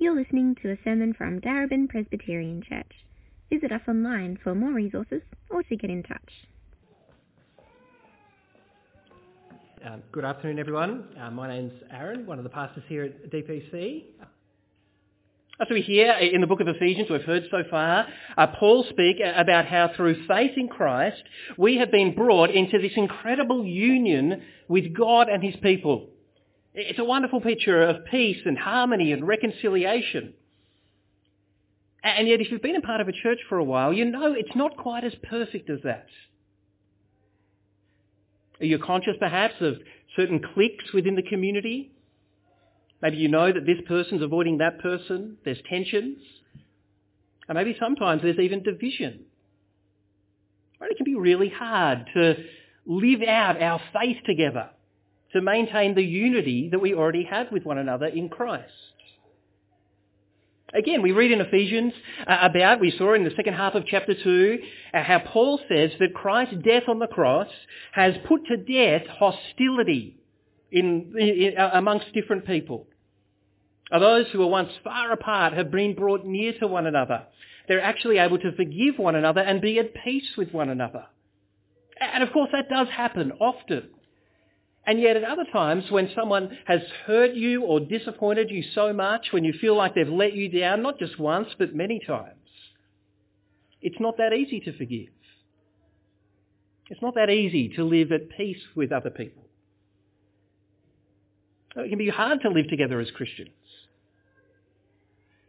[0.00, 2.90] You're listening to a sermon from Darebin Presbyterian Church.
[3.50, 6.32] Visit us online for more resources or to get in touch.
[9.84, 11.04] Um, good afternoon, everyone.
[11.20, 14.04] Uh, my name's Aaron, one of the pastors here at DPC.
[15.60, 18.06] As we hear in the book of Ephesians, we've heard so far,
[18.38, 21.22] uh, Paul speak about how through faith in Christ,
[21.58, 26.08] we have been brought into this incredible union with God and his people.
[26.82, 30.34] It's a wonderful picture of peace and harmony and reconciliation.
[32.02, 34.32] And yet, if you've been a part of a church for a while, you know
[34.32, 36.06] it's not quite as perfect as that.
[38.60, 39.76] Are you conscious perhaps of
[40.16, 41.92] certain cliques within the community?
[43.02, 45.36] Maybe you know that this person's avoiding that person.
[45.44, 46.18] There's tensions.
[47.48, 49.20] And maybe sometimes there's even division.
[50.80, 50.90] Right?
[50.90, 52.36] It can be really hard to
[52.86, 54.70] live out our faith together,
[55.32, 58.72] to maintain the unity that we already have with one another in Christ.
[60.72, 61.92] Again, we read in Ephesians
[62.26, 64.58] uh, about, we saw in the second half of chapter 2,
[64.94, 67.48] uh, how Paul says that Christ's death on the cross
[67.92, 70.16] has put to death hostility
[70.70, 72.86] in, in, uh, amongst different people.
[73.90, 77.24] Those who were once far apart have been brought near to one another.
[77.66, 81.06] They're actually able to forgive one another and be at peace with one another.
[82.00, 83.90] And of course that does happen often.
[84.90, 89.28] And yet at other times when someone has hurt you or disappointed you so much,
[89.30, 92.34] when you feel like they've let you down, not just once but many times,
[93.80, 95.10] it's not that easy to forgive.
[96.88, 99.44] It's not that easy to live at peace with other people.
[101.76, 103.50] It can be hard to live together as Christians.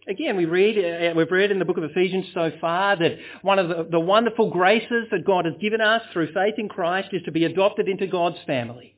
[0.07, 3.57] Again, we read, uh, we've read in the book of Ephesians so far that one
[3.57, 7.23] of the, the wonderful graces that God has given us through faith in Christ is
[7.23, 8.93] to be adopted into God's family.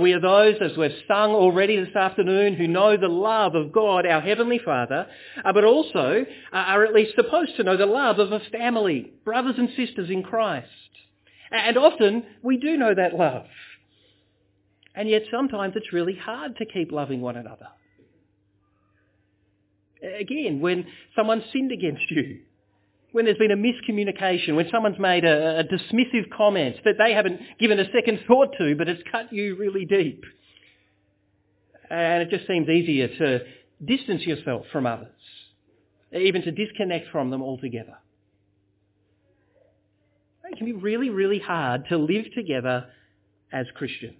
[0.00, 4.06] We are those, as we've sung already this afternoon, who know the love of God,
[4.06, 5.06] our Heavenly Father,
[5.44, 9.12] uh, but also uh, are at least supposed to know the love of a family,
[9.24, 10.68] brothers and sisters in Christ.
[11.50, 13.44] And often we do know that love.
[14.94, 17.68] And yet sometimes it's really hard to keep loving one another.
[20.02, 22.40] Again, when someone sinned against you,
[23.12, 27.40] when there's been a miscommunication, when someone's made a, a, dismissive comment that they haven't
[27.60, 30.24] given a second thought to, but it's cut you really deep.
[31.90, 33.40] And it just seems easier to
[33.84, 35.08] distance yourself from others,
[36.12, 37.98] even to disconnect from them altogether.
[40.50, 42.86] It can be really, really hard to live together
[43.52, 44.16] as Christians.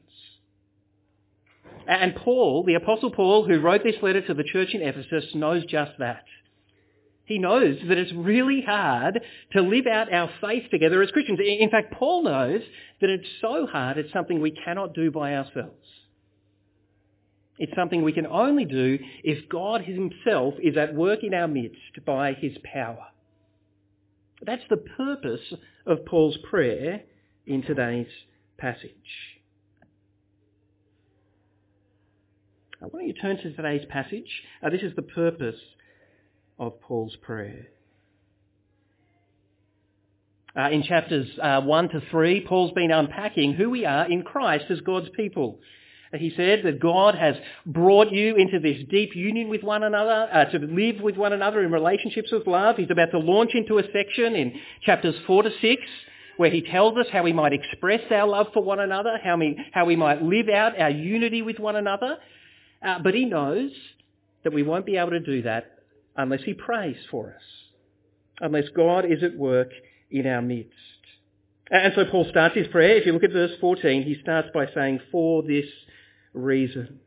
[1.86, 5.64] And Paul, the Apostle Paul, who wrote this letter to the church in Ephesus, knows
[5.66, 6.24] just that.
[7.24, 9.20] He knows that it's really hard
[9.52, 11.38] to live out our faith together as Christians.
[11.40, 12.62] In fact, Paul knows
[13.00, 15.86] that it's so hard, it's something we cannot do by ourselves.
[17.58, 22.04] It's something we can only do if God himself is at work in our midst
[22.04, 23.06] by his power.
[24.44, 25.54] That's the purpose
[25.86, 27.02] of Paul's prayer
[27.46, 28.08] in today's
[28.58, 28.90] passage.
[32.80, 34.26] Why don't you turn to today's passage?
[34.60, 35.54] Uh, this is the purpose
[36.62, 37.66] of Paul's prayer.
[40.56, 44.66] Uh, in chapters uh, 1 to 3, Paul's been unpacking who we are in Christ
[44.70, 45.58] as God's people.
[46.14, 47.34] He said that God has
[47.66, 51.64] brought you into this deep union with one another, uh, to live with one another
[51.64, 52.76] in relationships of love.
[52.76, 54.52] He's about to launch into a section in
[54.84, 55.82] chapters 4 to 6
[56.36, 59.58] where he tells us how we might express our love for one another, how we,
[59.72, 62.18] how we might live out our unity with one another.
[62.82, 63.70] Uh, but he knows
[64.44, 65.71] that we won't be able to do that
[66.16, 67.42] unless he prays for us,
[68.40, 69.70] unless God is at work
[70.10, 70.72] in our midst.
[71.70, 72.96] And so Paul starts his prayer.
[72.96, 75.64] If you look at verse 14, he starts by saying, for this
[76.34, 77.00] reason.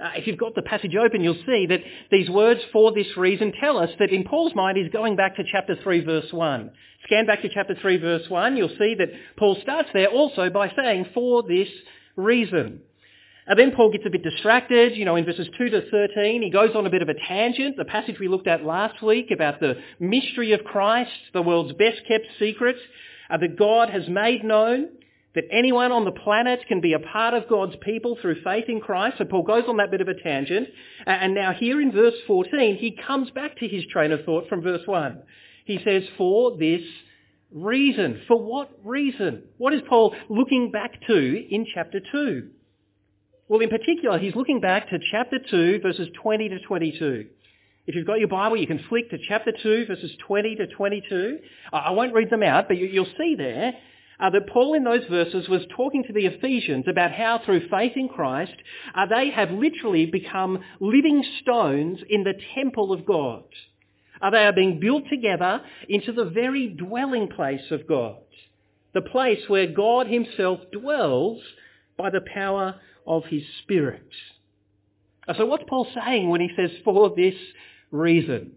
[0.00, 1.80] Uh, if you've got the passage open, you'll see that
[2.12, 5.42] these words for this reason tell us that in Paul's mind he's going back to
[5.50, 6.70] chapter 3 verse 1.
[7.04, 10.70] Scan back to chapter 3 verse 1, you'll see that Paul starts there also by
[10.76, 11.68] saying for this
[12.14, 12.82] reason.
[13.48, 16.42] And then Paul gets a bit distracted, you know, in verses 2 to 13.
[16.42, 19.30] He goes on a bit of a tangent, the passage we looked at last week
[19.30, 22.76] about the mystery of Christ, the world's best kept secret,
[23.30, 24.90] uh, that God has made known,
[25.34, 28.80] that anyone on the planet can be a part of God's people through faith in
[28.80, 29.16] Christ.
[29.16, 30.68] So Paul goes on that bit of a tangent.
[31.06, 34.60] And now here in verse 14, he comes back to his train of thought from
[34.60, 35.22] verse 1.
[35.64, 36.82] He says, for this
[37.50, 38.20] reason.
[38.28, 39.44] For what reason?
[39.56, 42.50] What is Paul looking back to in chapter 2?
[43.48, 47.26] Well, in particular, he's looking back to chapter 2, verses 20 to 22.
[47.86, 51.38] If you've got your Bible, you can flick to chapter 2, verses 20 to 22.
[51.72, 53.72] I won't read them out, but you'll see there
[54.20, 57.92] uh, that Paul in those verses was talking to the Ephesians about how through faith
[57.96, 58.52] in Christ
[58.94, 63.44] uh, they have literally become living stones in the temple of God.
[64.20, 68.18] Uh, they are being built together into the very dwelling place of God,
[68.92, 71.40] the place where God himself dwells
[71.96, 72.74] by the power
[73.08, 74.06] of his Spirit.
[75.26, 77.34] Uh, so what's Paul saying when he says, for this
[77.90, 78.52] reason?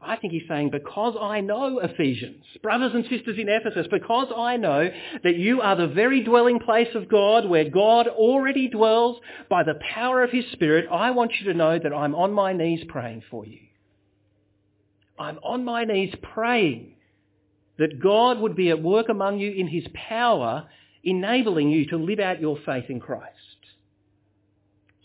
[0.00, 4.56] I think he's saying, because I know Ephesians, brothers and sisters in Ephesus, because I
[4.56, 4.88] know
[5.24, 9.18] that you are the very dwelling place of God where God already dwells
[9.50, 12.52] by the power of his Spirit, I want you to know that I'm on my
[12.52, 13.58] knees praying for you.
[15.18, 16.94] I'm on my knees praying
[17.78, 20.68] that God would be at work among you in his power,
[21.02, 23.34] enabling you to live out your faith in Christ,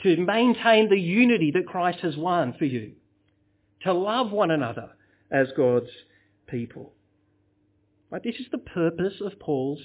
[0.03, 2.93] to maintain the unity that Christ has won for you
[3.83, 4.91] to love one another
[5.31, 5.89] as God's
[6.47, 6.93] people.
[8.09, 8.23] Right?
[8.23, 9.81] This is the purpose of Paul's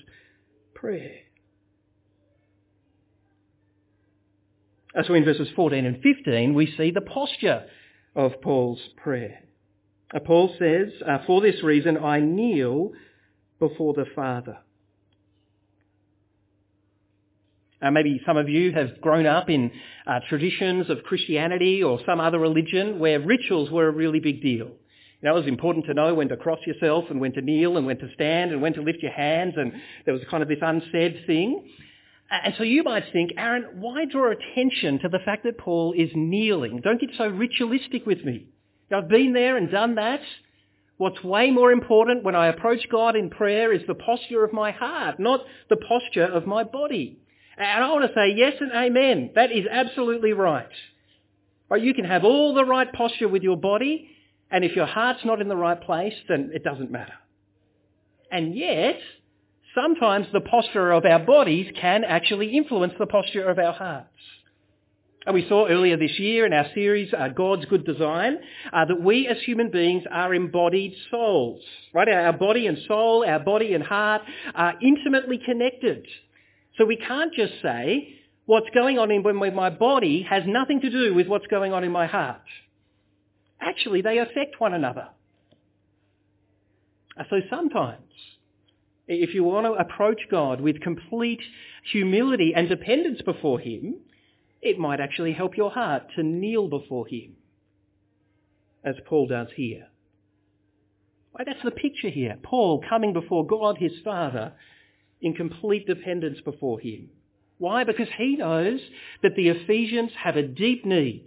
[0.75, 1.13] prayer.
[5.07, 7.67] So in verses 14 and 15, we see the posture
[8.17, 9.41] of Paul's prayer.
[10.15, 12.93] Uh, Paul says, uh, for this reason I kneel
[13.61, 14.59] before the Father.
[17.81, 19.71] Uh, maybe some of you have grown up in
[20.07, 24.67] uh, traditions of Christianity or some other religion where rituals were a really big deal.
[25.21, 27.77] You know, it was important to know when to cross yourself and when to kneel
[27.77, 29.73] and when to stand and when to lift your hands and
[30.05, 31.69] there was kind of this unsaid thing.
[32.31, 36.11] And so you might think, Aaron, why draw attention to the fact that Paul is
[36.15, 36.81] kneeling?
[36.83, 38.47] Don't get so ritualistic with me.
[38.95, 40.21] I've been there and done that.
[40.99, 44.73] What's way more important when I approach God in prayer is the posture of my
[44.73, 45.41] heart, not
[45.71, 47.19] the posture of my body.
[47.59, 49.33] And I want to say yes and amen.
[49.35, 50.69] That is absolutely right.
[51.69, 54.09] But you can have all the right posture with your body,
[54.51, 57.13] and if your heart's not in the right place, then it doesn't matter.
[58.31, 58.99] And yet,
[59.75, 64.09] sometimes the posture of our bodies can actually influence the posture of our hearts.
[65.27, 68.39] And we saw earlier this year in our series, uh, God's Good Design,
[68.73, 71.61] uh, that we as human beings are embodied souls.
[71.93, 72.09] Right?
[72.09, 74.23] Our body and soul, our body and heart
[74.55, 76.07] are intimately connected.
[76.79, 78.15] So we can't just say
[78.47, 79.23] what's going on in
[79.55, 82.41] my body has nothing to do with what's going on in my heart.
[83.61, 85.09] Actually, they affect one another.
[87.29, 88.13] So sometimes,
[89.09, 91.41] if you want to approach God with complete
[91.91, 93.97] humility and dependence before him,
[94.63, 97.35] it might actually help your heart to kneel before him,
[98.85, 99.89] as Paul does here.
[101.45, 102.39] That's the picture here.
[102.43, 104.53] Paul coming before God his Father
[105.21, 107.09] in complete dependence before him.
[107.59, 107.85] Why?
[107.85, 108.81] Because he knows
[109.23, 111.27] that the Ephesians have a deep need.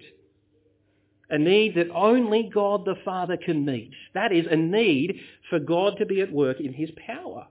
[1.30, 3.92] A need that only God the Father can meet.
[4.14, 5.16] That is a need
[5.50, 7.48] for God to be at work in his power.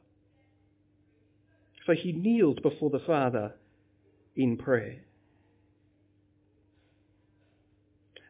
[1.87, 3.54] So he kneels before the Father
[4.36, 4.98] in prayer.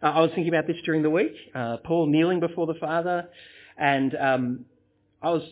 [0.03, 3.29] Uh, I was thinking about this during the week, uh, Paul kneeling before the Father,
[3.77, 4.65] and um,
[5.21, 5.43] I was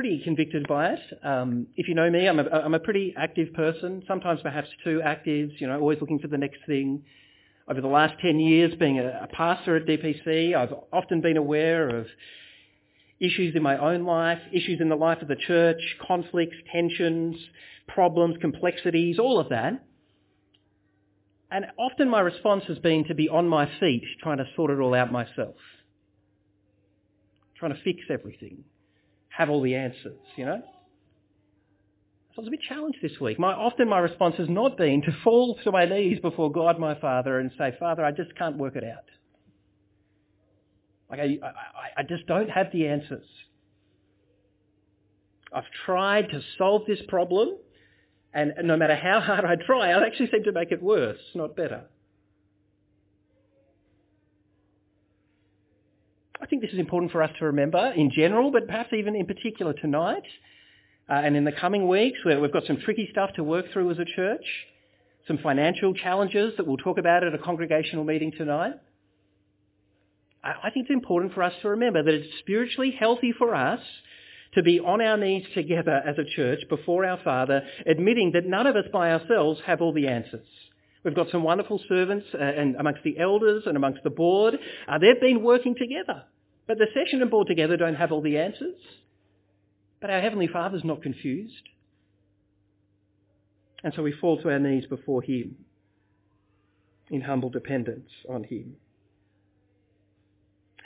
[0.00, 1.00] pretty convicted by it.
[1.22, 5.02] Um, if you know me, I'm a, I'm a pretty active person, sometimes perhaps too
[5.04, 7.02] active, you know, always looking for the next thing.
[7.68, 11.90] Over the last 10 years being a, a pastor at DPC, I've often been aware
[11.94, 12.06] of
[13.20, 17.36] issues in my own life, issues in the life of the church, conflicts, tensions,
[17.86, 19.84] problems, complexities, all of that.
[21.50, 24.80] And often my response has been to be on my feet trying to sort it
[24.80, 25.56] all out myself.
[27.58, 28.64] Trying to fix everything
[29.30, 30.62] have all the answers, you know?
[32.34, 33.38] So I was a bit challenged this week.
[33.38, 36.94] My, often my response has not been to fall to my knees before God my
[37.00, 39.04] Father and say, Father, I just can't work it out.
[41.10, 43.26] Like I, I, I just don't have the answers.
[45.52, 47.56] I've tried to solve this problem,
[48.32, 51.56] and no matter how hard I try, I actually seem to make it worse, not
[51.56, 51.86] better.
[56.50, 59.72] Think this is important for us to remember in general, but perhaps even in particular
[59.72, 60.24] tonight
[61.08, 63.90] uh, and in the coming weeks where we've got some tricky stuff to work through
[63.90, 64.44] as a church,
[65.26, 68.74] some financial challenges that we'll talk about at a congregational meeting tonight.
[70.42, 73.80] I think it's important for us to remember that it's spiritually healthy for us
[74.54, 78.66] to be on our knees together as a church before our Father, admitting that none
[78.66, 80.46] of us by ourselves have all the answers.
[81.04, 84.58] We've got some wonderful servants uh, and amongst the elders and amongst the board.
[84.88, 86.24] Uh, they've been working together.
[86.70, 88.80] But the session and board together don't have all the answers.
[90.00, 91.68] But our Heavenly Father's not confused.
[93.82, 95.56] And so we fall to our knees before him
[97.10, 98.76] in humble dependence on him.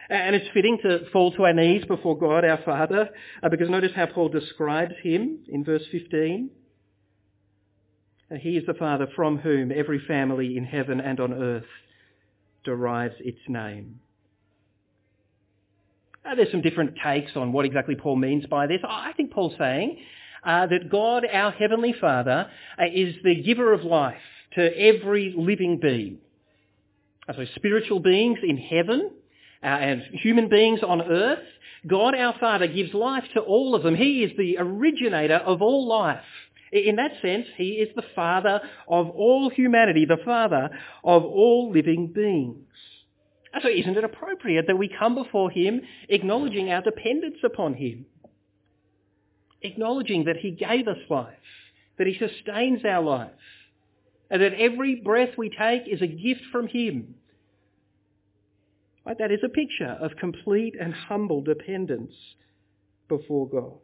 [0.09, 3.11] And it's fitting to fall to our knees before God our Father,
[3.43, 6.49] uh, because notice how Paul describes him in verse 15.
[8.31, 11.69] Uh, he is the Father from whom every family in heaven and on earth
[12.65, 14.01] derives its name.
[16.25, 18.81] Uh, there's some different takes on what exactly Paul means by this.
[18.87, 19.99] I think Paul's saying
[20.45, 24.17] uh, that God, our Heavenly Father, uh, is the giver of life
[24.55, 26.19] to every living being.
[27.29, 29.11] Uh, so spiritual beings in heaven
[29.63, 31.45] uh, and human beings on earth,
[31.87, 33.95] God our Father gives life to all of them.
[33.95, 36.25] He is the originator of all life.
[36.73, 40.71] In that sense, he is the father of all humanity, the father
[41.05, 42.67] of all living beings.
[43.63, 48.07] So isn't it appropriate that we come before him acknowledging our dependence upon him?
[49.63, 51.35] Acknowledging that he gave us life,
[51.99, 53.31] that he sustains our life,
[54.31, 57.15] and that every breath we take is a gift from him.
[59.07, 59.17] Right?
[59.19, 62.15] That is a picture of complete and humble dependence
[63.09, 63.79] before God.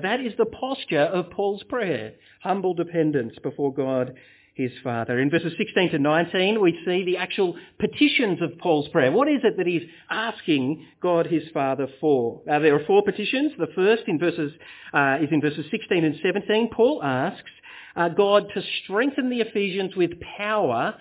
[0.00, 4.14] That is the posture of Paul's prayer, humble dependence before God
[4.54, 5.18] his Father.
[5.18, 9.10] In verses 16 to 19, we see the actual petitions of Paul's prayer.
[9.10, 12.42] What is it that he's asking God his Father for?
[12.44, 13.52] There are four petitions.
[13.58, 14.52] The first in verses,
[14.92, 16.70] uh, is in verses 16 and 17.
[16.70, 17.50] Paul asks
[17.96, 20.96] uh, God to strengthen the Ephesians with power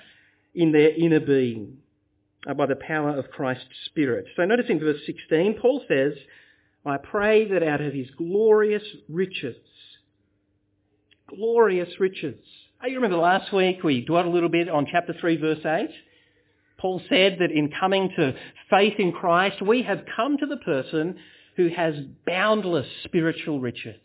[0.55, 1.77] in their inner being
[2.47, 4.25] uh, by the power of Christ's Spirit.
[4.35, 6.13] So notice in verse 16, Paul says,
[6.85, 9.55] I pray that out of his glorious riches,
[11.27, 12.39] glorious riches,
[12.87, 15.89] you remember last week we dwelt a little bit on chapter 3 verse 8?
[16.79, 18.33] Paul said that in coming to
[18.71, 21.17] faith in Christ, we have come to the person
[21.55, 21.93] who has
[22.25, 23.99] boundless spiritual riches.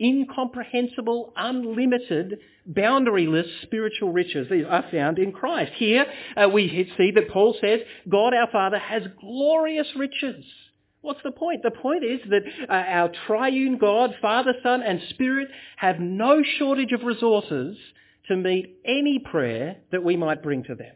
[0.00, 2.38] Incomprehensible, unlimited,
[2.70, 4.48] boundaryless spiritual riches.
[4.50, 5.72] These are found in Christ.
[5.76, 10.44] Here uh, we see that Paul says God our Father has glorious riches
[11.04, 11.62] What's the point?
[11.62, 16.92] The point is that uh, our triune God, Father, Son and Spirit have no shortage
[16.92, 17.76] of resources
[18.28, 20.94] to meet any prayer that we might bring to them.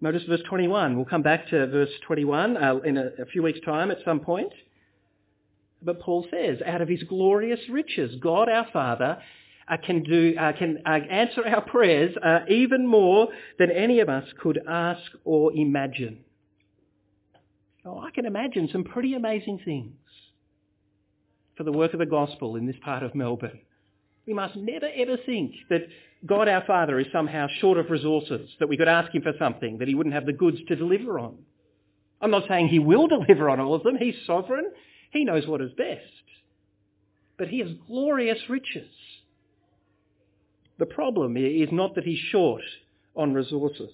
[0.00, 0.96] Notice verse 21.
[0.96, 4.20] We'll come back to verse 21 uh, in a, a few weeks' time at some
[4.20, 4.54] point.
[5.82, 9.18] But Paul says, out of his glorious riches, God our Father
[9.68, 13.28] uh, can do uh, can uh, answer our prayers uh, even more
[13.58, 16.24] than any of us could ask or imagine.
[17.84, 19.92] Oh, I can imagine some pretty amazing things
[21.56, 23.60] for the work of the gospel in this part of Melbourne.
[24.26, 25.82] We must never ever think that
[26.24, 29.78] God our Father is somehow short of resources, that we could ask him for something
[29.78, 31.36] that he wouldn't have the goods to deliver on.
[32.22, 33.96] I'm not saying he will deliver on all of them.
[33.96, 34.72] He's sovereign.
[35.10, 36.00] He knows what is best.
[37.36, 38.88] But he has glorious riches.
[40.78, 42.62] The problem is not that he's short
[43.14, 43.90] on resources.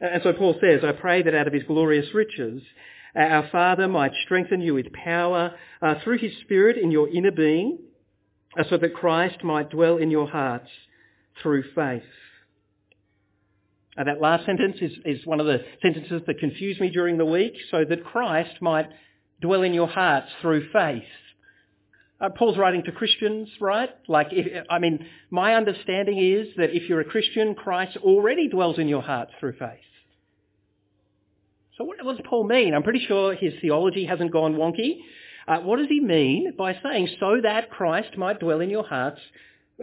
[0.00, 2.62] And so Paul says, I pray that out of his glorious riches,
[3.16, 7.32] uh, our Father might strengthen you with power uh, through his Spirit in your inner
[7.32, 7.78] being,
[8.56, 10.70] uh, so that Christ might dwell in your hearts
[11.42, 12.02] through faith.
[13.96, 17.24] Uh, that last sentence is, is one of the sentences that confused me during the
[17.24, 18.86] week, so that Christ might
[19.40, 21.02] dwell in your hearts through faith.
[22.20, 23.90] Uh, Paul's writing to Christians, right?
[24.08, 28.78] Like, if, I mean, my understanding is that if you're a Christian, Christ already dwells
[28.78, 29.78] in your hearts through faith.
[31.78, 32.74] So what, does Paul mean?
[32.74, 34.98] I'm pretty sure his theology hasn't gone wonky.
[35.46, 39.20] Uh, what does he mean by saying, so that Christ might dwell in your hearts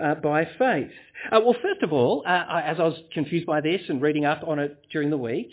[0.02, 0.92] uh, by faith?
[1.32, 4.44] Uh, well, first of all, uh, as I was confused by this and reading up
[4.46, 5.50] on it during the week,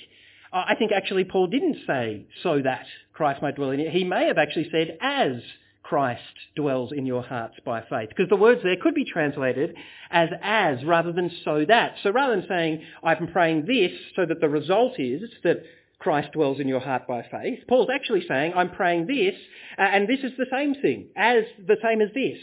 [0.52, 2.84] I think actually Paul didn't say so that
[3.14, 3.88] Christ might dwell in you.
[3.88, 5.36] He may have actually said as
[5.82, 6.22] Christ
[6.56, 8.10] dwells in your hearts by faith.
[8.10, 9.74] Because the words there could be translated
[10.10, 11.94] as as rather than so that.
[12.02, 15.62] So rather than saying, I'm praying this so that the result is that
[16.02, 17.60] Christ dwells in your heart by faith.
[17.68, 19.34] Paul's actually saying, I'm praying this,
[19.78, 22.38] uh, and this is the same thing, as the same as this.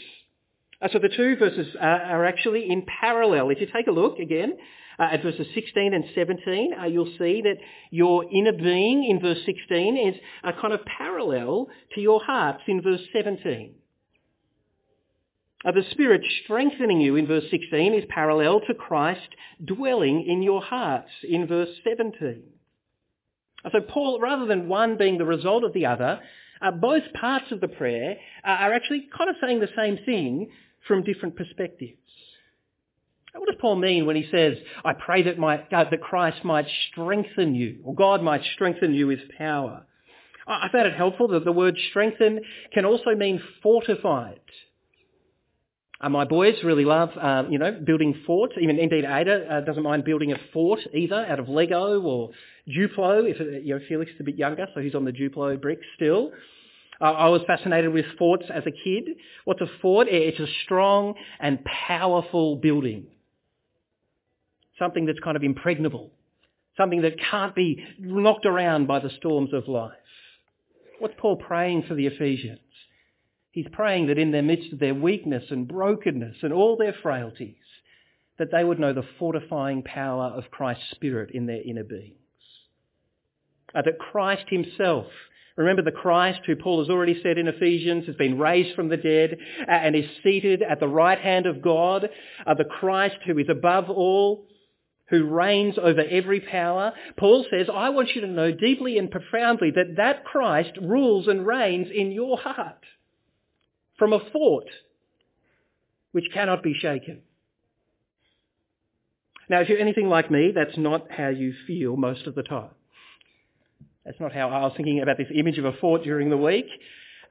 [0.80, 3.50] Uh, so the two verses uh, are actually in parallel.
[3.50, 4.56] If you take a look again
[4.98, 7.56] at verses 16 and 17, uh, you'll see that
[7.90, 12.80] your inner being in verse 16 is a kind of parallel to your hearts in
[12.80, 13.74] verse 17.
[15.66, 19.28] Uh, the Spirit strengthening you in verse 16 is parallel to Christ
[19.62, 22.42] dwelling in your hearts in verse 17.
[23.72, 26.20] So Paul, rather than one being the result of the other,
[26.62, 30.50] uh, both parts of the prayer uh, are actually kind of saying the same thing
[30.86, 31.96] from different perspectives.
[33.34, 36.66] What does Paul mean when he says, I pray that, my, uh, that Christ might
[36.90, 39.86] strengthen you, or God might strengthen you with power?
[40.46, 42.40] I found it helpful that the word strengthen
[42.72, 44.40] can also mean fortified.
[46.00, 48.54] Uh, my boys really love, uh, you know, building forts.
[48.60, 52.30] Even indeed, Ada uh, doesn't mind building a fort either out of Lego or
[52.76, 53.28] Duplo.
[53.28, 55.80] If uh, you know, Felix is a bit younger, so he's on the Duplo brick
[55.96, 56.32] still.
[57.02, 59.16] I was fascinated with forts as a kid.
[59.46, 60.06] What's a fort?
[60.10, 63.06] It's a strong and powerful building.
[64.78, 66.10] Something that's kind of impregnable.
[66.76, 69.92] Something that can't be knocked around by the storms of life.
[70.98, 72.60] What's Paul praying for the Ephesians?
[73.52, 77.56] He's praying that in the midst of their weakness and brokenness and all their frailties,
[78.38, 82.19] that they would know the fortifying power of Christ's Spirit in their inner beings.
[83.74, 85.06] Uh, that Christ himself,
[85.56, 88.96] remember the Christ who Paul has already said in Ephesians has been raised from the
[88.96, 92.08] dead uh, and is seated at the right hand of God,
[92.46, 94.46] uh, the Christ who is above all,
[95.10, 96.92] who reigns over every power.
[97.16, 101.46] Paul says, I want you to know deeply and profoundly that that Christ rules and
[101.46, 102.84] reigns in your heart
[103.98, 104.68] from a fort
[106.12, 107.22] which cannot be shaken.
[109.48, 112.70] Now, if you're anything like me, that's not how you feel most of the time.
[114.04, 116.66] That's not how I was thinking about this image of a fort during the week.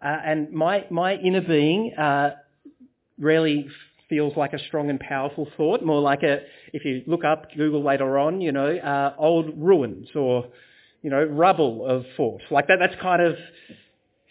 [0.02, 2.32] Uh, and my, my inner being uh,
[3.18, 3.68] rarely
[4.08, 6.40] feels like a strong and powerful thought, more like a,
[6.74, 10.48] if you look up Google later on, you know, uh, old ruins or,
[11.02, 12.46] you know, rubble of forts.
[12.50, 13.36] Like that, that's kind of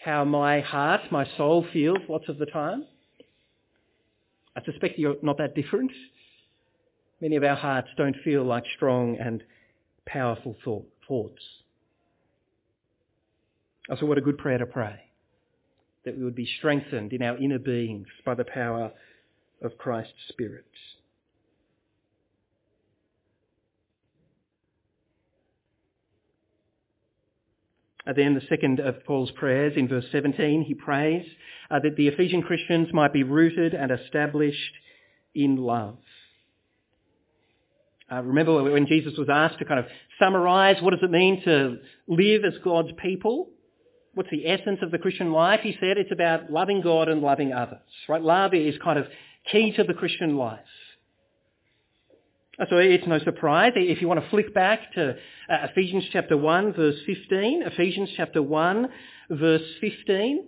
[0.04, 2.84] how my heart, my soul feels lots of the time.
[4.56, 5.92] I suspect you're not that different.
[7.20, 9.42] Many of our hearts don't feel like strong and
[10.06, 11.42] powerful thought, thoughts.
[13.96, 15.00] So what a good prayer to pray.
[16.04, 18.92] That we would be strengthened in our inner beings by the power
[19.62, 20.66] of Christ's Spirit.
[28.06, 31.26] Uh, then the second of Paul's prayers in verse 17, he prays
[31.70, 34.72] uh, that the Ephesian Christians might be rooted and established
[35.34, 35.98] in love.
[38.10, 39.86] Uh, remember when Jesus was asked to kind of
[40.18, 41.76] summarize what does it mean to
[42.06, 43.50] live as God's people?
[44.18, 45.60] What's the essence of the Christian life?
[45.62, 47.78] He said it's about loving God and loving others.
[48.08, 48.20] Right?
[48.20, 49.06] Love is kind of
[49.52, 50.58] key to the Christian life.
[52.68, 53.74] So it's no surprise.
[53.76, 55.14] If you want to flick back to uh,
[55.70, 58.88] Ephesians chapter 1 verse 15, Ephesians chapter 1
[59.30, 60.46] verse 15,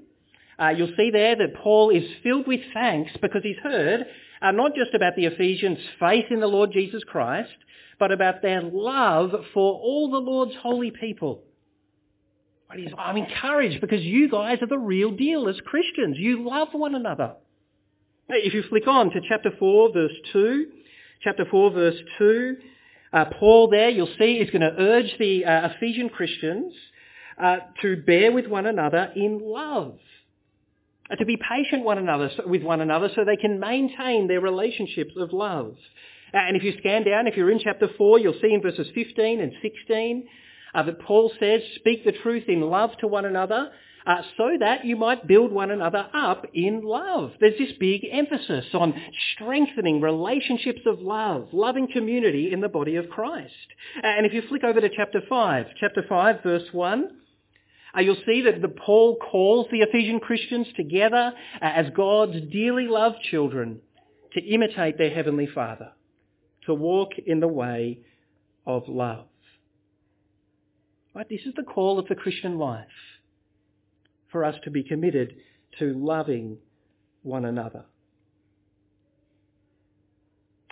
[0.59, 4.05] uh, you'll see there that Paul is filled with thanks because he's heard
[4.43, 7.53] uh, not just about the Ephesians' faith in the Lord Jesus Christ,
[8.01, 11.45] but about their love for all the Lord's holy people.
[12.99, 16.17] I'm encouraged because you guys are the real deal as Christians.
[16.19, 17.35] You love one another.
[18.29, 20.67] If you flick on to chapter 4 verse 2,
[21.23, 22.57] chapter 4, verse 2.
[23.13, 26.73] Uh, Paul there, you'll see, is going to urge the uh, Ephesian Christians
[27.43, 29.99] uh, to bear with one another in love.
[31.11, 35.13] Uh, to be patient one another, with one another so they can maintain their relationships
[35.17, 35.75] of love.
[36.33, 38.87] Uh, and if you scan down, if you're in chapter 4, you'll see in verses
[38.95, 40.29] 15 and 16
[40.75, 43.71] uh, that Paul says, speak the truth in love to one another
[44.07, 47.33] uh, so that you might build one another up in love.
[47.41, 48.95] There's this big emphasis on
[49.35, 53.53] strengthening relationships of love, loving community in the body of Christ.
[54.03, 57.11] And if you flick over to chapter 5, chapter 5 verse 1,
[57.97, 62.87] uh, you'll see that the Paul calls the Ephesian Christians together uh, as God's dearly
[62.87, 63.81] loved children
[64.33, 65.91] to imitate their Heavenly Father,
[66.67, 67.99] to walk in the way
[68.65, 69.27] of love.
[71.15, 71.29] Right?
[71.29, 72.87] This is the call of the Christian life
[74.31, 75.35] for us to be committed
[75.79, 76.59] to loving
[77.23, 77.85] one another.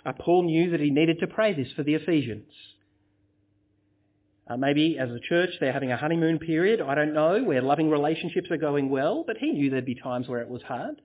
[0.05, 2.51] Uh, Paul knew that he needed to pray this for the Ephesians.
[4.47, 7.89] Uh, maybe as a church they're having a honeymoon period, I don't know, where loving
[7.89, 11.01] relationships are going well, but he knew there'd be times where it was hard.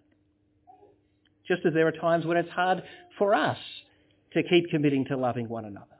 [1.47, 2.83] Just as there are times when it's hard
[3.19, 3.59] for us
[4.33, 5.94] to keep committing to loving one another.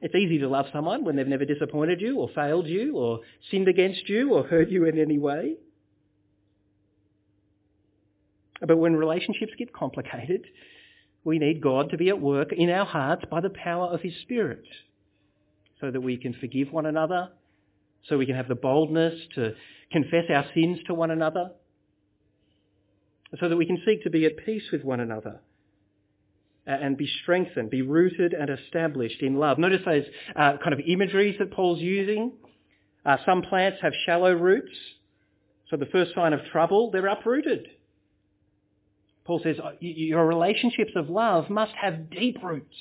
[0.00, 3.68] It's easy to love someone when they've never disappointed you or failed you or sinned
[3.68, 5.56] against you or hurt you in any way.
[8.66, 10.46] But when relationships get complicated,
[11.22, 14.14] we need God to be at work in our hearts by the power of his
[14.22, 14.64] Spirit
[15.80, 17.30] so that we can forgive one another,
[18.04, 19.54] so we can have the boldness to
[19.92, 21.50] confess our sins to one another,
[23.38, 25.40] so that we can seek to be at peace with one another
[26.80, 29.58] and be strengthened, be rooted and established in love.
[29.58, 30.04] Notice those
[30.36, 32.32] uh, kind of imageries that Paul's using.
[33.04, 34.72] Uh, some plants have shallow roots,
[35.70, 37.66] so the first sign of trouble, they're uprooted.
[39.24, 42.76] Paul says your relationships of love must have deep roots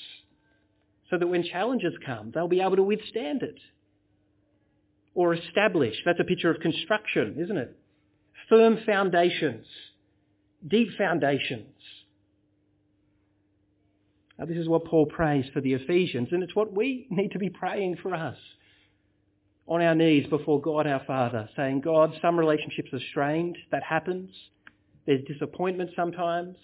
[1.10, 3.60] so that when challenges come, they'll be able to withstand it.
[5.16, 5.96] Or establish.
[6.06, 7.76] That's a picture of construction, isn't it?
[8.50, 9.66] Firm foundations
[10.68, 11.68] deep foundations.
[14.40, 17.40] Now, this is what Paul prays for the Ephesians, and it's what we need to
[17.40, 18.38] be praying for us.
[19.68, 23.58] On our knees before God our Father, saying, God, some relationships are strained.
[23.72, 24.32] That happens.
[25.06, 26.56] There's disappointment sometimes.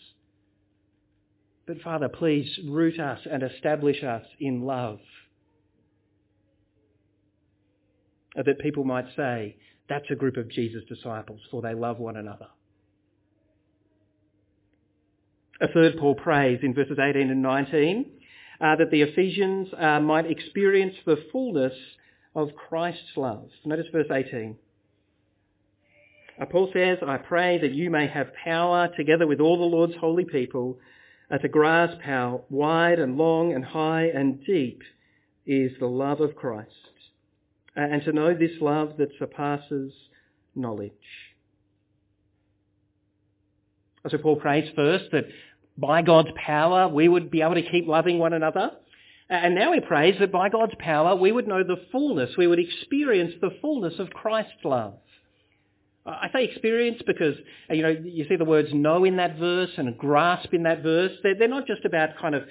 [1.67, 4.99] But Father, please root us and establish us in love.
[8.35, 9.57] That people might say,
[9.89, 12.47] that's a group of Jesus' disciples, for they love one another.
[15.65, 18.05] A third Paul prays in verses 18 and 19
[18.61, 21.73] uh, that the Ephesians uh, might experience the fullness
[22.35, 23.49] of Christ's love.
[23.65, 24.57] Notice verse 18.
[26.39, 29.95] Uh, Paul says, I pray that you may have power together with all the Lord's
[29.95, 30.77] holy people
[31.31, 34.83] uh, to grasp how wide and long and high and deep
[35.47, 36.69] is the love of Christ
[37.75, 39.91] uh, and to know this love that surpasses
[40.53, 40.91] knowledge.
[44.07, 45.25] So Paul prays first that
[45.77, 48.71] by God's power we would be able to keep loving one another.
[49.29, 52.59] And now he prays that by God's power we would know the fullness, we would
[52.59, 54.93] experience the fullness of Christ's love.
[56.05, 57.35] I say experience because,
[57.69, 61.11] you know, you see the words know in that verse and grasp in that verse.
[61.23, 62.43] They're, not just about kind of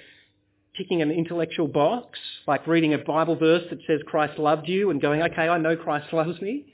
[0.75, 5.01] ticking an intellectual box, like reading a Bible verse that says Christ loved you and
[5.01, 6.65] going, okay, I know Christ loves me.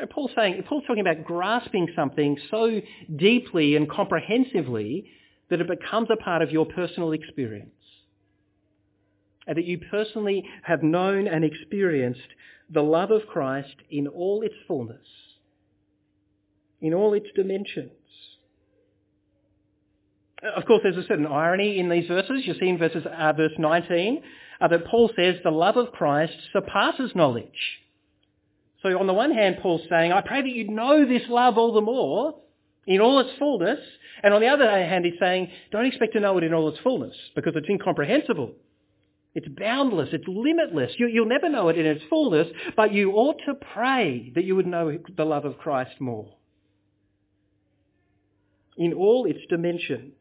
[0.00, 2.80] Uh, Paul's saying, Paul's talking about grasping something so
[3.16, 5.06] deeply and comprehensively
[5.50, 7.70] that it becomes a part of your personal experience.
[9.46, 12.20] And that you personally have known and experienced
[12.70, 15.06] the love of Christ in all its fullness,
[16.80, 17.90] in all its dimensions.
[20.42, 22.42] Of course, there's a certain irony in these verses.
[22.44, 24.22] You see in verses, uh, verse 19
[24.60, 27.80] uh, that Paul says the love of Christ surpasses knowledge.
[28.82, 31.72] So on the one hand, Paul's saying, I pray that you know this love all
[31.72, 32.34] the more
[32.86, 33.78] in all its fullness.
[34.22, 36.78] And on the other hand, he's saying, don't expect to know it in all its
[36.80, 38.52] fullness because it's incomprehensible.
[39.34, 40.10] It's boundless.
[40.12, 40.92] It's limitless.
[40.98, 44.56] You, will never know it in its fullness, but you ought to pray that you
[44.56, 46.34] would know the love of Christ more
[48.76, 50.14] in all its dimensions.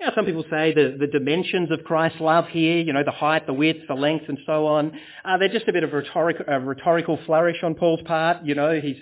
[0.00, 3.46] Now, some people say the, the dimensions of Christ's love here, you know, the height,
[3.46, 6.58] the width, the length, and so on, uh, they're just a bit of rhetoric, a
[6.58, 8.44] rhetorical flourish on Paul's part.
[8.44, 8.96] You know, he's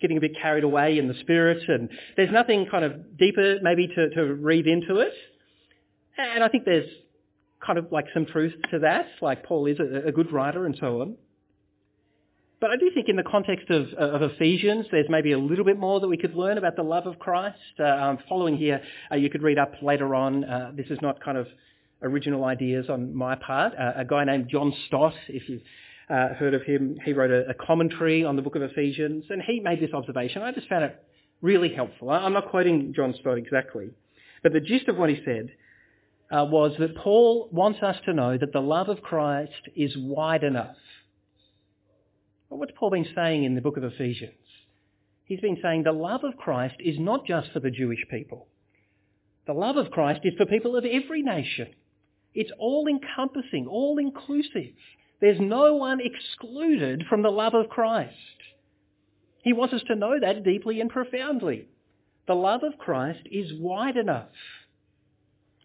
[0.00, 3.88] getting a bit carried away in the spirit, and there's nothing kind of deeper maybe
[3.88, 5.12] to, to read into it.
[6.18, 6.88] And I think there's
[7.64, 10.76] kind of like some truth to that, like Paul is a, a good writer and
[10.78, 11.16] so on.
[12.58, 15.78] But I do think in the context of, of, Ephesians, there's maybe a little bit
[15.78, 17.58] more that we could learn about the love of Christ.
[17.78, 18.80] Uh, um, following here,
[19.12, 20.42] uh, you could read up later on.
[20.44, 21.46] Uh, this is not kind of
[22.02, 23.74] original ideas on my part.
[23.78, 25.60] Uh, a guy named John Stott, if you've
[26.08, 29.42] uh, heard of him, he wrote a, a, commentary on the book of Ephesians, and
[29.42, 30.42] he made this observation.
[30.42, 31.02] I just found it
[31.42, 32.10] really helpful.
[32.10, 33.90] I'm not quoting John Stott exactly,
[34.42, 35.48] but the gist of what he said
[36.30, 40.44] uh, was that Paul wants us to know that the love of Christ is wide
[40.44, 40.76] enough
[42.48, 44.32] what's Paul been saying in the book of Ephesians?
[45.24, 48.46] He's been saying the love of Christ is not just for the Jewish people.
[49.46, 51.68] The love of Christ is for people of every nation.
[52.34, 54.74] It's all-encompassing, all-inclusive.
[55.20, 58.14] There's no one excluded from the love of Christ.
[59.42, 61.68] He wants us to know that deeply and profoundly.
[62.26, 64.28] The love of Christ is wide enough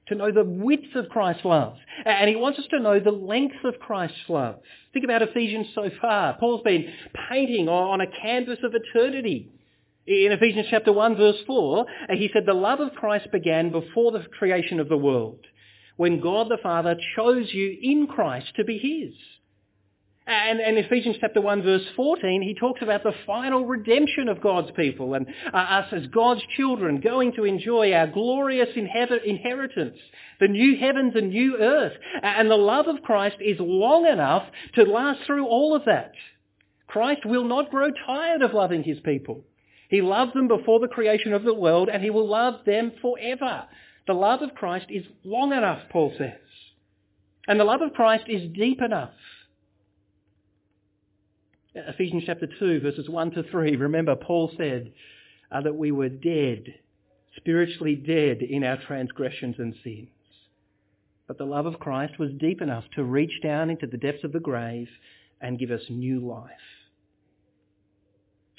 [0.07, 1.75] to know the width of Christ's love.
[2.05, 4.59] And he wants us to know the length of Christ's love.
[4.93, 6.37] Think about Ephesians so far.
[6.37, 6.91] Paul's been
[7.29, 9.49] painting on a canvas of eternity.
[10.05, 14.11] In Ephesians chapter 1 verse 4, uh, he said, the love of Christ began before
[14.11, 15.39] the creation of the world,
[15.95, 19.13] when God the Father chose you in Christ to be his.
[20.31, 24.71] And, in Ephesians chapter 1 verse 14, he talks about the final redemption of God's
[24.77, 29.97] people and uh, us as God's children going to enjoy our glorious inheritance,
[30.39, 31.91] the new heavens and new earth.
[32.23, 34.43] And the love of Christ is long enough
[34.75, 36.13] to last through all of that.
[36.87, 39.43] Christ will not grow tired of loving his people.
[39.89, 43.65] He loved them before the creation of the world and he will love them forever.
[44.07, 46.39] The love of Christ is long enough, Paul says.
[47.49, 49.11] And the love of Christ is deep enough.
[51.73, 53.77] Ephesians chapter 2, verses 1 to 3.
[53.77, 54.91] Remember, Paul said
[55.51, 56.65] uh, that we were dead,
[57.37, 60.09] spiritually dead in our transgressions and sins.
[61.27, 64.33] But the love of Christ was deep enough to reach down into the depths of
[64.33, 64.89] the grave
[65.39, 66.51] and give us new life.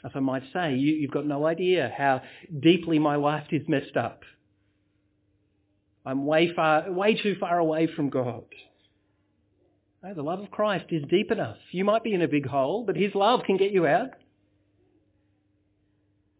[0.04, 2.22] As I might say, you, you've got no idea how
[2.60, 4.22] deeply my life is messed up.
[6.06, 8.44] I'm way far, way too far away from God.
[10.02, 11.56] No, the love of Christ is deep enough.
[11.70, 14.10] You might be in a big hole, but his love can get you out.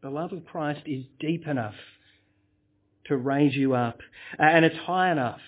[0.02, 1.74] The love of Christ is deep enough
[3.06, 3.98] to raise you up,
[4.38, 5.40] and it's high enough.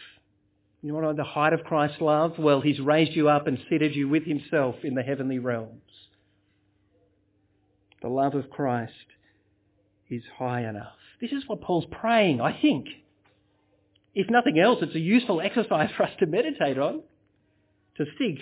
[0.80, 2.34] You know what the height of Christ's love?
[2.38, 5.80] Well, he's raised you up and seated you with himself in the heavenly realms.
[8.02, 8.92] The love of Christ
[10.10, 10.92] is high enough.
[11.20, 12.86] This is what Paul's praying, I think.
[14.14, 17.02] If nothing else, it's a useful exercise for us to meditate on,
[17.96, 18.40] to think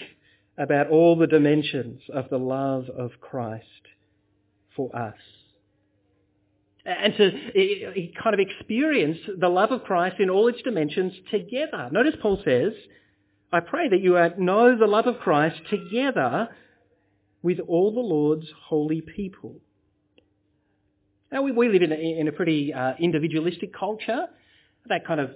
[0.59, 3.65] about all the dimensions of the love of Christ
[4.77, 5.15] for us.
[6.85, 7.31] And to
[8.23, 11.88] kind of experience the love of Christ in all its dimensions together.
[11.93, 12.73] Notice Paul says,
[13.53, 16.49] I pray that you know the love of Christ together
[17.43, 19.57] with all the Lord's holy people.
[21.31, 24.27] Now, we, live in a, in a pretty uh, individualistic culture.
[24.88, 25.31] That kind of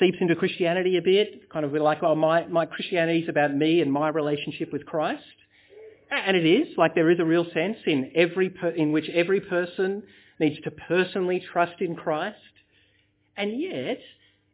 [0.00, 3.80] seeps into Christianity a bit, kind of like, oh, my, my Christianity is about me
[3.80, 5.22] and my relationship with Christ.
[6.10, 9.40] And it is, like there is a real sense in, every per, in which every
[9.40, 10.02] person
[10.38, 12.36] needs to personally trust in Christ.
[13.36, 14.00] And yet,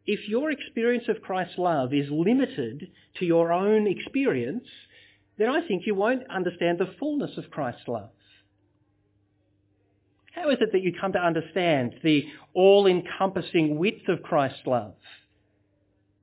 [0.06, 4.64] if your experience of Christ's love is limited to your own experience,
[5.38, 8.10] then I think you won't understand the fullness of Christ's love.
[10.32, 12.24] How is it that you come to understand the
[12.54, 14.94] all-encompassing width of Christ's love?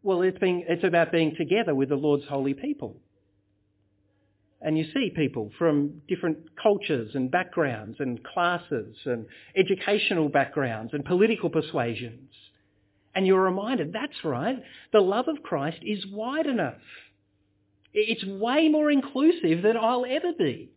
[0.07, 2.95] Well, it's, being, it's about being together with the Lord's holy people.
[4.61, 9.25] And you see people from different cultures and backgrounds and classes and
[9.57, 12.29] educational backgrounds and political persuasions.
[13.15, 14.55] And you're reminded, that's right,
[14.93, 16.79] the love of Christ is wide enough.
[17.93, 20.69] It's way more inclusive than I'll ever be.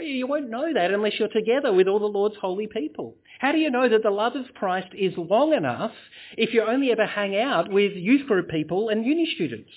[0.00, 3.16] You won't know that unless you're together with all the Lord's holy people.
[3.38, 5.92] How do you know that the love of Christ is long enough
[6.36, 9.70] if you only ever hang out with youth group people and uni students?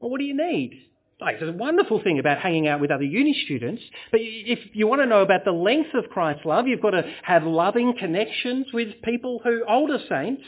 [0.00, 0.80] Well, what do you need?
[1.20, 4.86] Like, it's a wonderful thing about hanging out with other uni students, but if you
[4.86, 8.66] want to know about the length of Christ's love, you've got to have loving connections
[8.72, 10.42] with people who, older saints,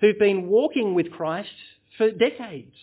[0.00, 1.50] who've been walking with Christ
[1.98, 2.74] for decades.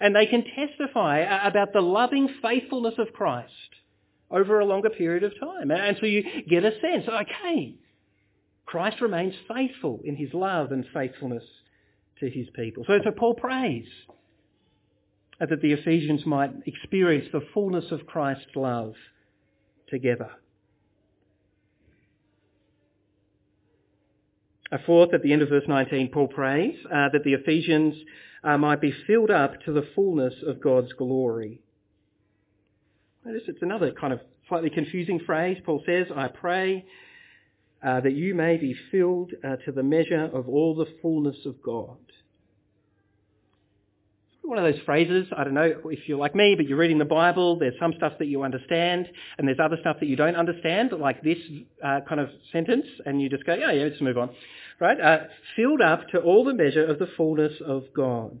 [0.00, 3.50] And they can testify about the loving faithfulness of Christ
[4.30, 5.70] over a longer period of time.
[5.70, 7.76] And so you get a sense, okay,
[8.66, 11.44] Christ remains faithful in his love and faithfulness
[12.20, 12.84] to his people.
[12.86, 13.86] So, so Paul prays
[15.40, 18.94] that the Ephesians might experience the fullness of Christ's love
[19.88, 20.30] together.
[24.70, 27.94] A fourth, at the end of verse 19, Paul prays uh, that the Ephesians
[28.44, 31.62] uh, might be filled up to the fullness of God's glory.
[33.24, 35.58] Notice it's another kind of slightly confusing phrase.
[35.64, 36.84] Paul says, I pray
[37.82, 41.62] uh, that you may be filled uh, to the measure of all the fullness of
[41.62, 41.96] God.
[44.42, 47.04] One of those phrases, I don't know if you're like me, but you're reading the
[47.04, 50.90] Bible, there's some stuff that you understand, and there's other stuff that you don't understand,
[50.98, 51.36] like this
[51.84, 54.30] uh, kind of sentence, and you just go, yeah, yeah, let's move on.
[54.80, 54.98] Right?
[54.98, 55.18] Uh,
[55.54, 58.38] filled up to all the measure of the fullness of God.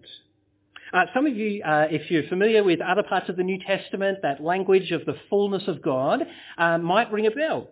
[0.92, 4.18] Uh, some of you, uh, if you're familiar with other parts of the New Testament,
[4.22, 6.20] that language of the fullness of God
[6.56, 7.68] uh, might ring a bell.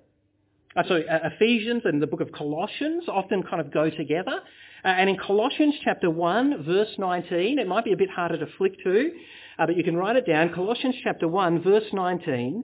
[0.76, 4.40] Uh, so uh, Ephesians and the book of Colossians often kind of go together.
[4.84, 8.46] Uh, and in Colossians chapter 1, verse 19, it might be a bit harder to
[8.58, 9.10] flick to,
[9.56, 10.52] but you can write it down.
[10.52, 12.62] Colossians chapter 1, verse 19,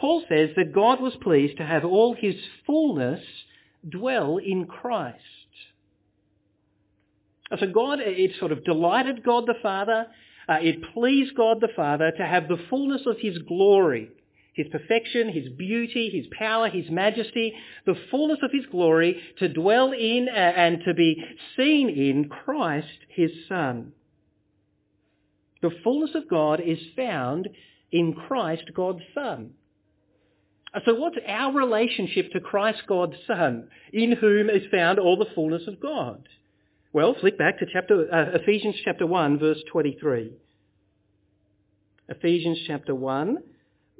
[0.00, 3.20] Paul says that God was pleased to have all his fullness
[3.90, 5.18] dwell in Christ.
[7.58, 10.06] So God, it sort of delighted God the Father,
[10.48, 14.10] uh, it pleased God the Father to have the fullness of his glory,
[14.52, 17.52] his perfection, his beauty, his power, his majesty,
[17.84, 21.22] the fullness of his glory to dwell in and to be
[21.56, 23.92] seen in Christ, his Son.
[25.62, 27.48] The fullness of God is found
[27.92, 29.50] in Christ, God's Son.
[30.84, 35.62] So what's our relationship to Christ, God's Son, in whom is found all the fullness
[35.66, 36.28] of God?
[36.96, 40.32] Well, flick back to chapter, uh, Ephesians chapter 1, verse 23.
[42.08, 43.36] Ephesians chapter 1,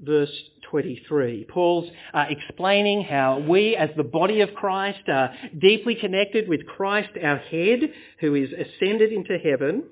[0.00, 0.32] verse
[0.70, 1.44] 23.
[1.46, 5.30] Paul's uh, explaining how we as the body of Christ are
[5.60, 7.80] deeply connected with Christ our head
[8.20, 9.82] who is ascended into heaven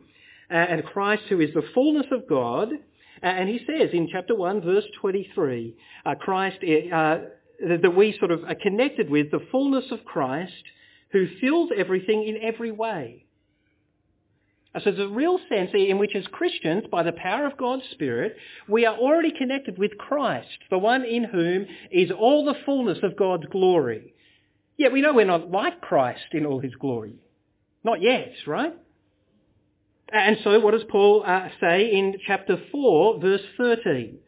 [0.51, 2.71] uh, and Christ who is the fullness of God.
[2.73, 7.19] Uh, and he says in chapter 1 verse 23, uh, Christ, uh,
[7.69, 10.55] that we sort of are connected with the fullness of Christ
[11.15, 13.25] who fills everything in every way.
[14.75, 18.37] So there's a real sense in which as Christians, by the power of God's Spirit,
[18.69, 23.17] we are already connected with Christ, the one in whom is all the fullness of
[23.17, 24.13] God's glory.
[24.77, 27.15] Yet we know we're not like Christ in all his glory.
[27.85, 28.75] Not yet, right?
[30.13, 34.19] And so what does Paul uh, say in chapter 4, verse 13?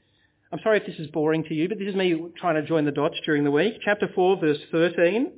[0.53, 2.85] I'm sorry if this is boring to you, but this is me trying to join
[2.85, 3.75] the dots during the week.
[3.85, 5.33] Chapter 4, verse 13.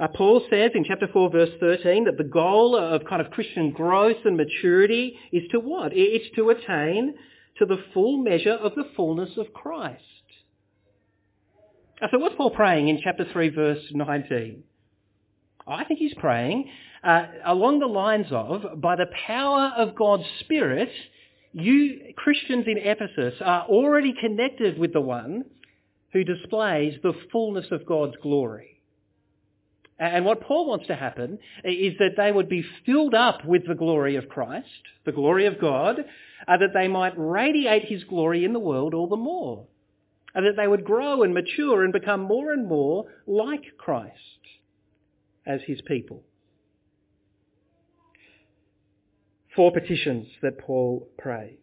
[0.00, 3.70] Uh, Paul says in chapter 4 verse 13 that the goal of kind of Christian
[3.70, 5.92] growth and maturity is to what?
[5.94, 7.14] It's to attain
[7.58, 10.02] to the full measure of the fullness of Christ.
[12.00, 14.62] Uh, so what's Paul praying in chapter 3 verse 19?
[15.66, 16.70] I think he's praying
[17.04, 20.90] uh, along the lines of, by the power of God's Spirit,
[21.52, 25.44] you Christians in Ephesus are already connected with the one
[26.12, 28.79] who displays the fullness of God's glory.
[30.00, 33.74] And what Paul wants to happen is that they would be filled up with the
[33.74, 34.66] glory of Christ,
[35.04, 36.00] the glory of God,
[36.48, 39.66] uh, that they might radiate his glory in the world all the more.
[40.34, 44.14] And that they would grow and mature and become more and more like Christ
[45.46, 46.22] as his people.
[49.54, 51.58] Four petitions that Paul prays.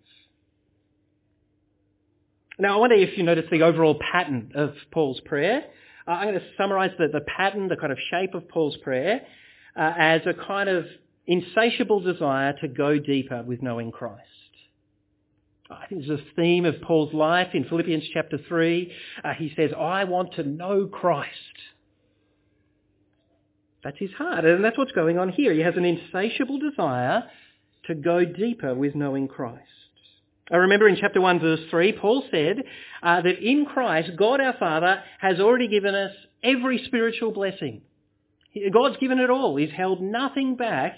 [2.60, 5.63] Now I wonder if you notice the overall pattern of Paul's prayer.
[6.08, 9.22] Uh, I'm going to summarize the, the pattern, the kind of shape of Paul's prayer
[9.76, 10.86] uh, as a kind of
[11.26, 14.24] insatiable desire to go deeper with knowing Christ.
[15.70, 18.91] I think there's a theme of Paul's life in Philippians chapter 3.
[19.24, 21.32] Uh, he says, I want to know Christ.
[23.84, 25.54] That's his heart, and that's what's going on here.
[25.54, 27.24] He has an insatiable desire
[27.88, 29.62] to go deeper with knowing Christ.
[30.51, 32.63] I remember in chapter 1 verse 3, Paul said
[33.03, 36.12] uh, that in Christ, God our Father has already given us
[36.43, 37.81] every spiritual blessing.
[38.73, 39.57] God's given it all.
[39.57, 40.97] He's held nothing back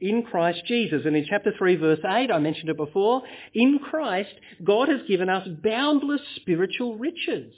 [0.00, 1.02] in Christ Jesus.
[1.04, 3.22] And in chapter 3 verse 8, I mentioned it before,
[3.54, 7.52] in Christ, God has given us boundless spiritual riches.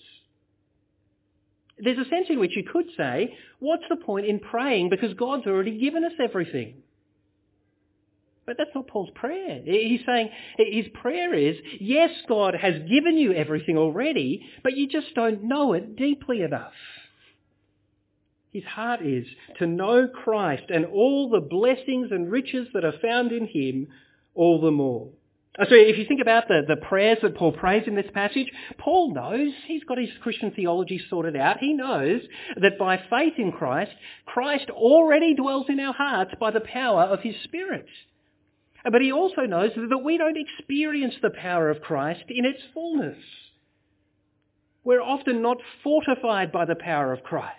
[1.78, 5.46] There's a sense in which you could say, what's the point in praying because God's
[5.46, 6.82] already given us everything?
[8.44, 9.60] But that's not Paul's prayer.
[9.64, 15.14] He's saying his prayer is, yes, God has given you everything already, but you just
[15.14, 16.72] don't know it deeply enough.
[18.52, 19.26] His heart is
[19.58, 23.88] to know Christ and all the blessings and riches that are found in him
[24.34, 25.08] all the more.
[25.58, 28.50] Uh, so if you think about the, the prayers that Paul prays in this passage,
[28.78, 31.58] Paul knows, he's got his Christian theology sorted out.
[31.58, 32.22] He knows
[32.60, 33.92] that by faith in Christ,
[34.26, 37.86] Christ already dwells in our hearts by the power of his Spirit.
[38.90, 43.18] But he also knows that we don't experience the power of Christ in its fullness.
[44.84, 47.56] We're often not fortified by the power of Christ.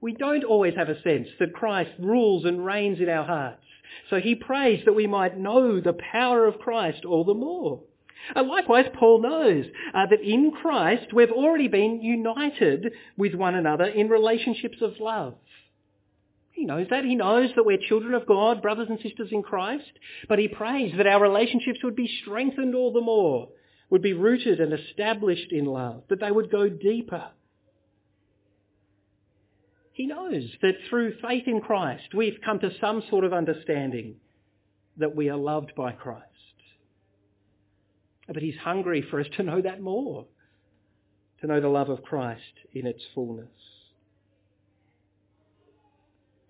[0.00, 3.62] We don't always have a sense that Christ rules and reigns in our hearts.
[4.08, 7.82] So he prays that we might know the power of Christ all the more.
[8.34, 13.84] And likewise, Paul knows uh, that in Christ we've already been united with one another
[13.84, 15.34] in relationships of love.
[16.56, 17.04] He knows that.
[17.04, 19.92] He knows that we're children of God, brothers and sisters in Christ.
[20.26, 23.50] But he prays that our relationships would be strengthened all the more,
[23.90, 27.28] would be rooted and established in love, that they would go deeper.
[29.92, 34.16] He knows that through faith in Christ, we've come to some sort of understanding
[34.96, 36.24] that we are loved by Christ.
[38.26, 40.24] But he's hungry for us to know that more,
[41.42, 42.40] to know the love of Christ
[42.72, 43.75] in its fullness.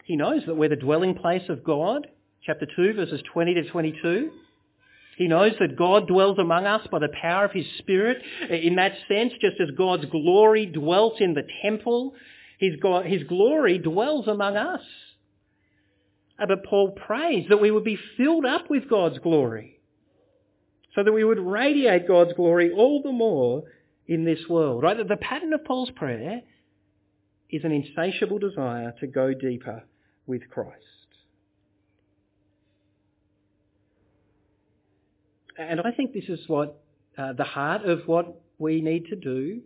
[0.07, 2.07] He knows that we're the dwelling place of God.
[2.45, 4.31] Chapter 2, verses 20 to 22.
[5.19, 8.19] He knows that God dwells among us by the power of his Spirit.
[8.49, 12.15] In that sense, just as God's glory dwelt in the temple,
[12.61, 14.83] his, God, his glory dwells among us.
[16.39, 19.81] Uh, but Paul prays that we would be filled up with God's glory
[20.95, 23.65] so that we would radiate God's glory all the more
[24.07, 24.85] in this world.
[24.85, 24.97] Right?
[24.97, 26.43] The pattern of Paul's prayer
[27.51, 29.83] is an insatiable desire to go deeper
[30.27, 30.83] with Christ.
[35.59, 36.83] And I think this is what
[37.17, 39.61] uh, the heart of what we need to do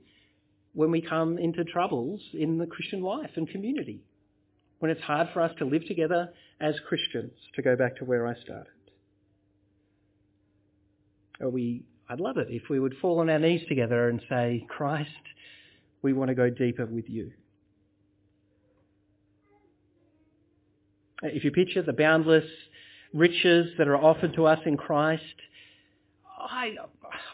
[0.73, 4.03] when we come into troubles in the Christian life and community.
[4.79, 8.27] When it's hard for us to live together as Christians, to go back to where
[8.27, 8.73] I started.
[11.41, 15.11] We, I'd love it if we would fall on our knees together and say, Christ,
[16.03, 17.33] we want to go deeper with you.
[21.23, 22.45] If you picture the boundless
[23.13, 25.23] riches that are offered to us in Christ,
[26.39, 26.75] I,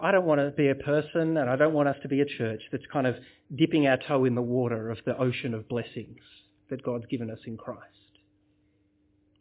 [0.01, 2.25] I don't want to be a person and I don't want us to be a
[2.25, 3.17] church that's kind of
[3.55, 6.19] dipping our toe in the water of the ocean of blessings
[6.71, 7.83] that God's given us in Christ.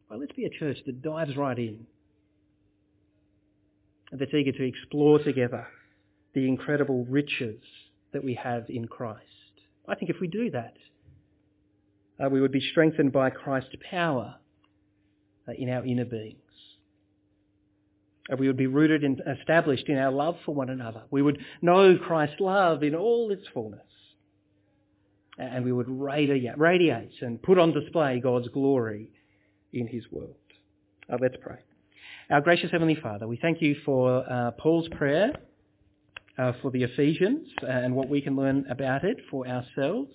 [0.09, 1.87] Well, let's be a church that dives right in,
[4.11, 5.65] and that's eager to explore together
[6.35, 7.59] the incredible riches
[8.13, 9.21] that we have in Christ.
[9.87, 10.75] I think if we do that,
[12.23, 14.44] uh, we would be strengthened by Christ's power uh,
[15.53, 16.39] in our inner beings.
[18.29, 21.03] And we would be rooted and established in our love for one another.
[21.11, 23.81] We would know Christ's love in all its fullness.
[25.37, 29.11] And we would radiate, and put on display God's glory
[29.73, 30.35] in his world.
[31.11, 31.57] Uh, let's pray.
[32.31, 35.33] Our gracious Heavenly Father, we thank you for uh, Paul's prayer
[36.37, 40.11] uh, for the Ephesians and what we can learn about it for ourselves.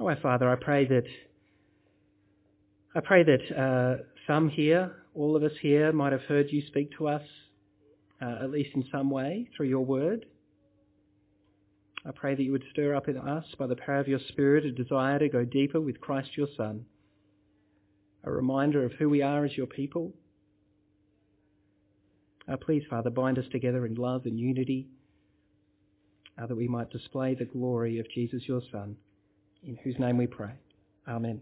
[0.00, 1.04] Oh, our Father, I pray that
[2.94, 6.90] I pray that uh, some here, all of us here, might have heard you speak
[6.98, 7.22] to us,
[8.20, 10.26] uh, at least in some way, through your word.
[12.04, 14.66] I pray that you would stir up in us, by the power of your Spirit,
[14.66, 16.84] a desire to go deeper with Christ your Son,
[18.24, 20.12] a reminder of who we are as your people.
[22.46, 24.88] Uh, please, Father, bind us together in love and unity,
[26.36, 28.96] uh, that we might display the glory of Jesus your Son,
[29.66, 30.52] in whose name we pray.
[31.08, 31.40] Amen.